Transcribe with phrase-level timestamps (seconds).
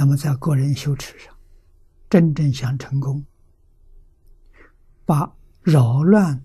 [0.00, 1.38] 那么在个人修持上，
[2.08, 3.22] 真正想成功，
[5.04, 6.42] 把扰乱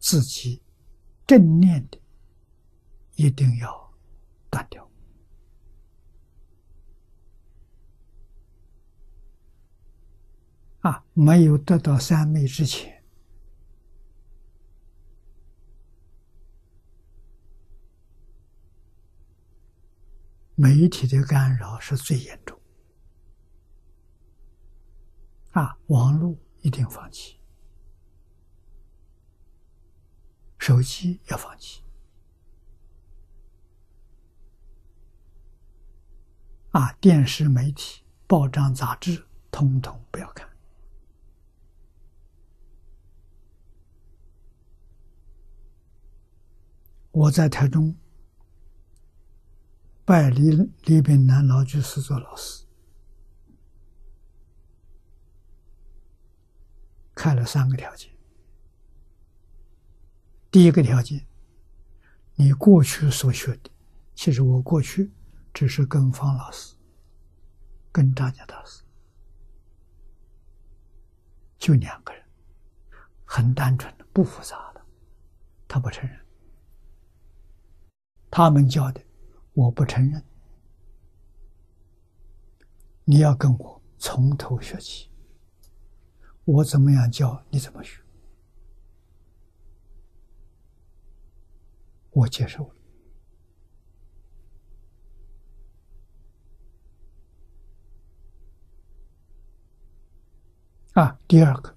[0.00, 0.60] 自己
[1.24, 2.00] 正念的，
[3.14, 3.94] 一定要
[4.50, 4.90] 断掉。
[10.80, 13.00] 啊，没有得到三昧之前，
[20.56, 22.57] 媒体的干扰是最严重。
[25.58, 27.36] 啊，网络一定放弃，
[30.56, 31.82] 手机要放弃。
[36.70, 40.48] 啊，电视媒体、报章、杂志，通通不要看。
[47.10, 47.96] 我在台中
[50.04, 50.50] 拜李
[50.84, 52.64] 李炳南老居士做老师，
[57.18, 58.08] 开了三个条件。
[60.52, 61.26] 第一个条件，
[62.36, 63.70] 你过去所学的，
[64.14, 65.10] 其实我过去
[65.52, 66.76] 只是跟方老师、
[67.90, 68.84] 跟张家大师，
[71.58, 72.22] 就两个人，
[73.24, 74.80] 很单纯的，不复杂的，
[75.66, 76.16] 他不承认。
[78.30, 79.04] 他们教的，
[79.54, 80.22] 我不承认。
[83.04, 85.07] 你要跟我从头学起，
[86.50, 88.00] 我怎么样教你怎么学，
[92.08, 92.74] 我接受了。
[100.94, 101.76] 啊，第二个，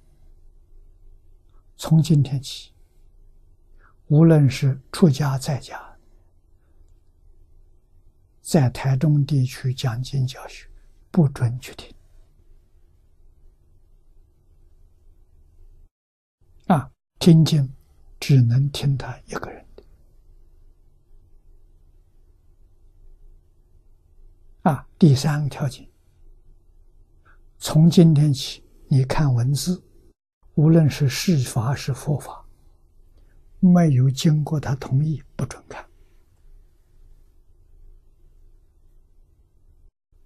[1.76, 2.72] 从今天起，
[4.08, 5.86] 无论是出家在家。
[8.42, 10.66] 在台中地区讲经教学，
[11.12, 11.94] 不准去听。
[16.72, 16.90] 啊，
[17.20, 17.70] 听经
[18.18, 19.84] 只能听他一个人的。
[24.62, 25.86] 啊，第三个条件，
[27.58, 29.84] 从今天起，你看文字，
[30.54, 32.46] 无论是释法是佛法，
[33.60, 35.86] 没有经过他同意，不准看。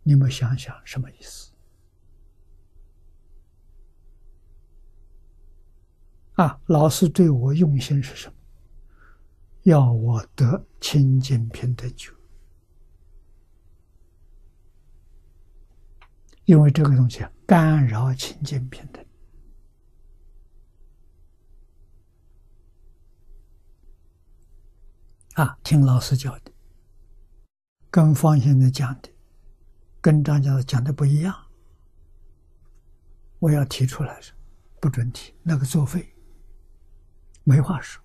[0.03, 1.54] 你们想想什么意思？
[6.35, 8.35] 啊，老师对我用心是什么？
[9.63, 12.11] 要我得清净平等觉，
[16.45, 19.03] 因为这个东西干扰清净平等。
[25.33, 26.51] 啊，听老师教的，
[27.89, 29.09] 跟方先生讲的。
[30.01, 31.35] 跟张教授讲的不一样，
[33.39, 34.31] 我要提出来是
[34.79, 36.14] 不准提，那个作废，
[37.45, 38.03] 没话说，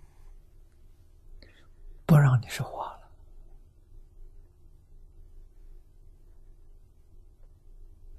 [2.07, 3.01] 不让你说话了。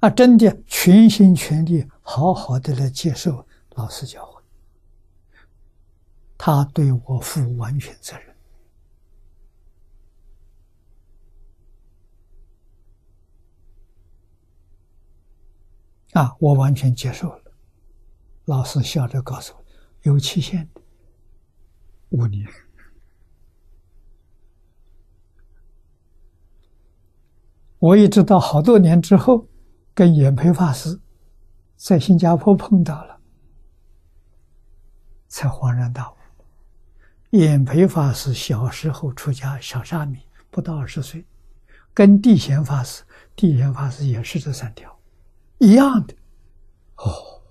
[0.01, 4.41] 啊，真的全心全力、好好的来接受老师教诲，
[6.39, 8.35] 他对我负完全责任。
[16.13, 17.43] 啊，我完全接受了。
[18.45, 19.63] 老师笑着告诉我，
[20.01, 20.80] 有期限的，
[22.11, 22.47] 五年。
[27.79, 29.47] 我一直到好多年之后，
[29.93, 31.01] 跟演培法师
[31.75, 33.19] 在新加坡碰到了，
[35.27, 36.15] 才恍然大悟。
[37.31, 40.19] 演培法师小时候出家，小沙弥，
[40.51, 41.25] 不到二十岁，
[41.93, 43.03] 跟地贤法师，
[43.35, 44.95] 地贤法师也是这三条。
[45.57, 46.13] 一样的，
[46.97, 47.41] 哦，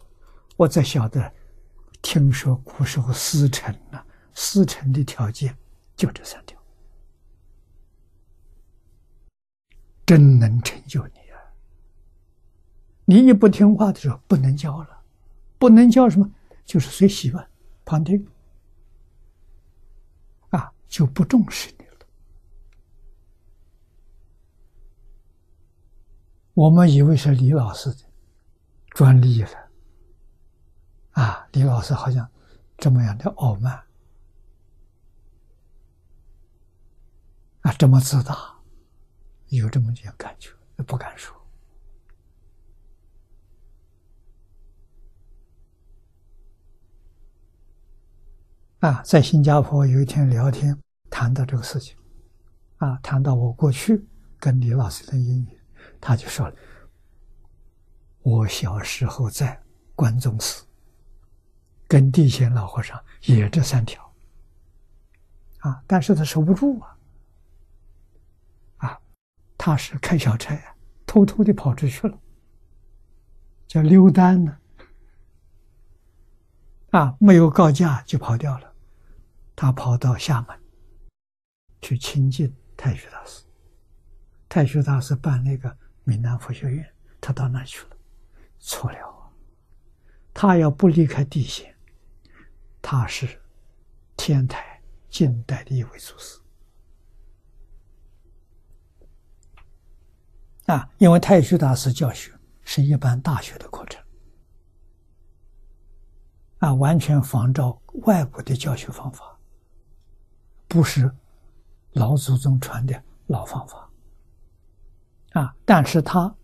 [0.56, 1.32] 我才晓得，
[2.02, 5.56] 听说古时候师承啊，师承的条件
[5.96, 6.58] 就这三条，
[10.06, 11.38] 真能成就你啊！
[13.04, 15.02] 你一不听话的时候，不能教了，
[15.58, 16.30] 不能教什么，
[16.64, 17.48] 就是随喜吧，
[17.84, 18.26] 旁听，
[20.50, 22.06] 啊，就不重视你了。
[26.54, 27.98] 我们以为是李老师的
[28.90, 29.70] 专利了，
[31.12, 32.28] 啊，李老师好像
[32.76, 33.82] 这么样的傲慢，
[37.62, 38.54] 啊，这么自大，
[39.48, 40.50] 有这么点感觉，
[40.86, 41.36] 不敢说。
[48.80, 50.74] 啊，在新加坡有一天聊天，
[51.10, 51.94] 谈到这个事情，
[52.78, 54.02] 啊，谈到我过去
[54.38, 55.60] 跟李老师的姻缘。
[56.00, 56.56] 他就说了
[58.24, 59.62] ：“我小时候在
[59.94, 60.64] 关中寺，
[61.86, 64.02] 跟地仙老和尚也这三条，
[65.58, 66.96] 啊，但是他守不住，啊，
[69.62, 70.74] 他是开小差啊，
[71.04, 72.18] 偷偷的跑出去了，
[73.66, 74.58] 叫溜单呢，
[76.92, 78.74] 啊，没有告假就跑掉了，
[79.54, 80.58] 他跑到厦门
[81.82, 83.44] 去亲近太虚大师，
[84.48, 87.96] 太虚大师办那个闽南佛学院，他到那去了。
[88.58, 89.30] 错了，
[90.32, 91.76] 他要不离开地仙，
[92.80, 93.38] 他是
[94.16, 94.80] 天台
[95.10, 96.39] 近代的一位祖师。
[100.70, 100.90] 啊。
[100.98, 102.32] 因为太虚大师教学
[102.62, 104.02] 是一般大学的课程
[106.58, 109.38] 啊，完全仿照外国的教学方法，
[110.68, 111.10] 不是
[111.92, 113.90] 老祖宗传的老方法
[115.32, 115.56] 啊。
[115.64, 116.34] 但是他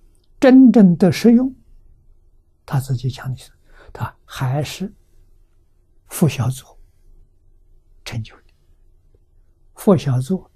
[0.41, 1.55] 真正的实用。
[2.65, 3.53] 他自己讲的是，
[3.93, 4.93] 他还是
[6.09, 6.65] 佛小组
[8.05, 8.43] 成就的。
[9.75, 10.51] 佛小组，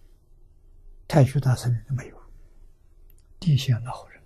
[1.06, 2.19] 太虚大师没有，
[3.40, 4.22] 地仙老和尚，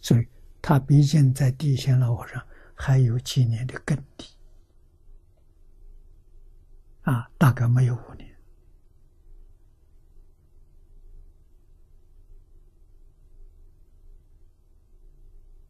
[0.00, 0.26] 所以
[0.62, 2.42] 他毕竟在地仙老和尚
[2.74, 4.34] 还有几年的根底，
[7.02, 8.34] 啊，大概没有五年。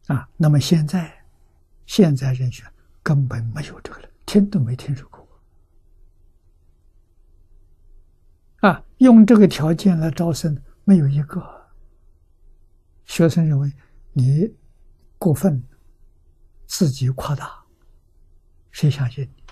[0.07, 1.21] 啊，那么现在，
[1.85, 2.65] 现在人选
[3.03, 5.27] 根本没有这个人，听都没听说过。
[8.61, 11.56] 啊，用这个条件来招生，没有一个。
[13.07, 13.73] 学生认为
[14.13, 14.55] 你
[15.17, 15.61] 过分，
[16.67, 17.65] 自己夸大，
[18.69, 19.43] 谁相信你？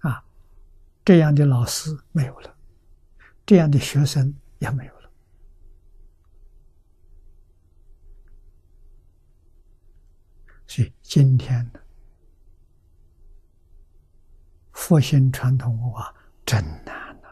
[0.00, 0.22] 啊，
[1.04, 2.54] 这样的老师没有了。
[3.46, 5.10] 这样的学生也没有了，
[10.66, 11.80] 所以今天的
[14.72, 16.14] 复兴传统文化
[16.46, 17.28] 真难呐！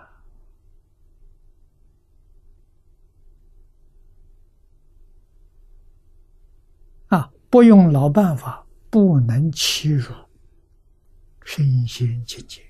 [7.09, 10.15] 啊，不用老办法，不能欺辱
[11.45, 12.63] 身心境界。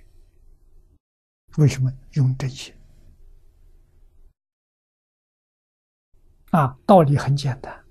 [1.59, 2.75] 为什么用真心？
[6.51, 7.85] 啊，道理很简单，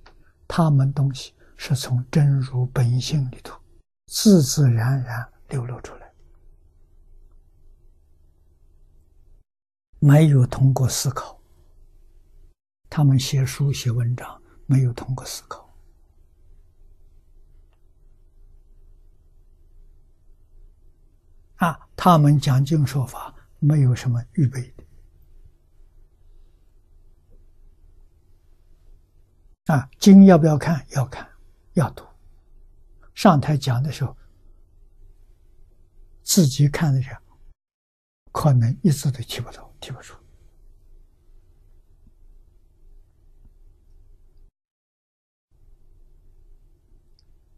[0.48, 3.60] 他们东西是从真如本性里头
[4.08, 6.01] 自自然然流露出来，
[10.04, 11.40] 没有通过思考。
[12.90, 15.74] 他们写书写文章没有通过思考，
[21.58, 24.84] 啊，他们讲经说法没有什么预备的。
[29.74, 30.86] 啊，经要不要看？
[30.90, 31.30] 要看，
[31.74, 32.04] 要读。
[33.14, 34.18] 上台讲的时候，
[36.24, 37.22] 自己看的时候，
[38.32, 40.18] 可能一次都提不到，提不出。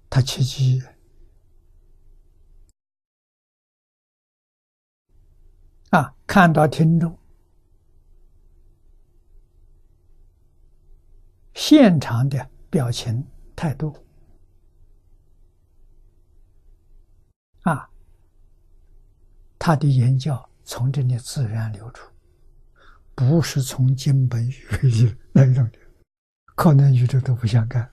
[0.09, 0.81] 他切记
[5.89, 7.17] 啊，看到听众。
[11.55, 13.95] 现场的表情态度
[17.61, 17.89] 啊，
[19.57, 22.09] 他的言教从这里自然流出，
[23.13, 25.79] 不是从经本语义 来弄的，
[26.55, 27.92] 可能宇宙都不相干。